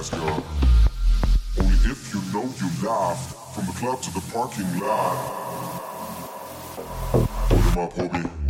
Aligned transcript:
Only 0.00 1.76
if 1.84 2.14
you 2.14 2.22
know 2.32 2.44
you 2.58 2.88
laughed 2.88 3.54
from 3.54 3.66
the 3.66 3.72
club 3.72 4.00
to 4.00 4.10
the 4.14 4.22
parking 4.32 4.80
lot. 4.80 5.16
Put 7.50 7.58
him 7.58 7.78
up, 7.78 7.92
homie. 7.92 8.49